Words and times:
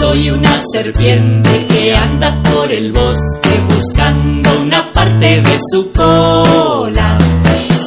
Soy 0.00 0.30
una 0.30 0.62
serpiente 0.72 1.66
que 1.68 1.94
anda 1.94 2.40
por 2.42 2.72
el 2.72 2.90
bosque 2.90 3.50
buscando 3.68 4.48
una 4.62 4.90
parte 4.94 5.42
de 5.42 5.58
su 5.70 5.92
cola. 5.92 7.18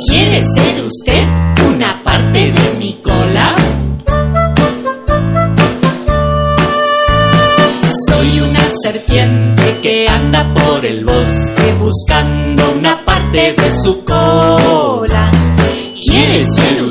¿Quiere 0.07 0.43
ser 0.55 0.83
usted 0.85 1.27
una 1.73 2.03
parte 2.03 2.51
de 2.51 2.75
mi 2.77 2.93
cola? 3.01 3.55
Soy 8.07 8.39
una 8.41 8.67
serpiente 8.83 9.79
que 9.81 10.07
anda 10.07 10.53
por 10.53 10.85
el 10.85 11.03
bosque 11.03 11.73
buscando 11.79 12.73
una 12.77 13.03
parte 13.03 13.55
de 13.57 13.73
su 13.73 14.05
cola. 14.05 15.31
¿Quiere 15.99 16.45
ser 16.45 16.82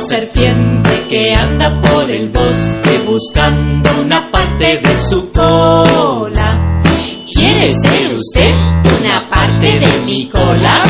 serpiente 0.00 0.90
que 1.08 1.34
anda 1.34 1.80
por 1.82 2.10
el 2.10 2.28
bosque 2.30 3.00
buscando 3.06 3.90
una 4.02 4.30
parte 4.30 4.78
de 4.78 4.98
su 4.98 5.30
cola. 5.30 6.80
¿Quiere 7.32 7.74
ser 7.82 8.14
usted 8.14 8.54
una 8.98 9.28
parte 9.28 9.78
de 9.78 9.98
mi 10.06 10.28
cola? 10.28 10.82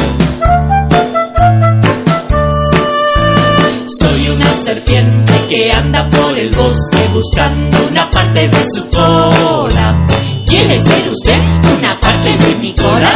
Soy 3.98 4.28
una 4.28 4.54
serpiente 4.64 5.32
que 5.48 5.72
anda 5.72 6.08
por 6.10 6.38
el 6.38 6.50
bosque 6.50 7.08
buscando 7.12 7.76
una 7.90 8.10
parte 8.10 8.48
de 8.48 8.64
su 8.74 8.88
cola. 8.90 10.06
¿Quiere 10.46 10.82
ser 10.84 11.08
usted 11.10 11.40
una 11.78 11.98
parte 11.98 12.36
de 12.36 12.54
mi 12.56 12.74
cola? 12.74 13.12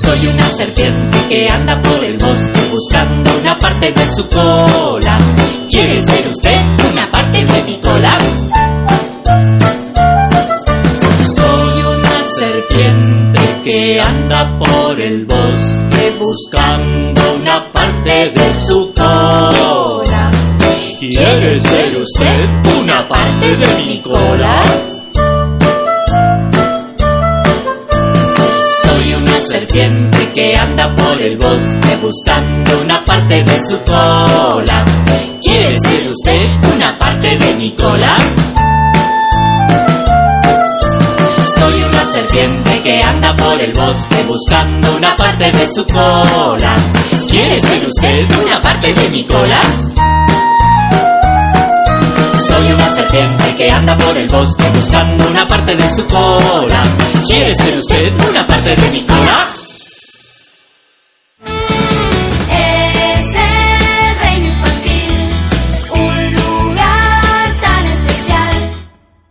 Soy 0.00 0.26
una 0.26 0.50
serpiente 0.50 1.18
que 1.28 1.48
anda 1.48 1.80
por 1.80 1.95
una 3.46 3.58
parte 3.60 3.92
de 3.92 4.08
su 4.08 4.28
cola. 4.28 5.18
¿Quiere 5.70 6.02
ser 6.02 6.26
usted 6.26 6.60
una 6.90 7.08
parte 7.12 7.44
de 7.44 7.62
mi 7.62 7.76
cola? 7.76 8.18
Soy 11.36 11.82
una 11.94 12.20
serpiente 12.40 13.40
que 13.62 14.00
anda 14.00 14.58
por 14.58 15.00
el 15.00 15.26
bosque 15.26 16.12
buscando 16.18 17.20
una 17.40 17.72
parte 17.72 18.30
de 18.30 18.66
su 18.66 18.92
cola. 18.92 20.32
¿Quiere 20.98 21.60
ser 21.60 21.96
usted 21.98 22.48
una 22.80 23.06
parte 23.06 23.56
de 23.56 23.84
mi 23.86 24.02
cola? 24.02 24.65
Serpiente 29.46 30.32
que 30.34 30.56
anda 30.56 30.94
por 30.96 31.20
el 31.22 31.36
bosque 31.36 31.96
buscando 32.02 32.80
una 32.80 33.04
parte 33.04 33.44
de 33.44 33.58
su 33.68 33.78
cola. 33.82 34.84
¿Quiere 35.40 35.78
ser 35.82 36.08
usted 36.10 36.74
una 36.74 36.98
parte 36.98 37.36
de 37.36 37.54
mi 37.54 37.70
cola? 37.72 38.16
Soy 41.58 41.82
una 41.82 42.04
serpiente 42.04 42.82
que 42.82 43.02
anda 43.02 43.36
por 43.36 43.60
el 43.60 43.72
bosque 43.72 44.24
buscando 44.26 44.96
una 44.96 45.14
parte 45.14 45.52
de 45.52 45.72
su 45.72 45.86
cola. 45.86 46.74
¿Quiere 47.30 47.60
ser 47.60 47.86
usted 47.86 48.44
una 48.44 48.60
parte 48.60 48.92
de 48.92 49.08
mi 49.10 49.24
cola? 49.24 49.60
Soy 52.48 52.72
una 52.72 52.88
serpiente 52.90 53.54
que 53.56 53.70
anda 53.70 53.96
por 53.96 54.16
el 54.18 54.28
bosque 54.28 54.64
buscando 54.74 55.28
una 55.28 55.46
parte 55.46 55.76
de 55.76 55.90
su 55.90 56.04
cola. 56.06 56.82
¿Quiere 57.28 57.54
ser 57.54 57.78
usted 57.78 58.28
una 58.28 58.44
parte 58.46 58.74
de 58.74 58.90
mi? 58.90 59.05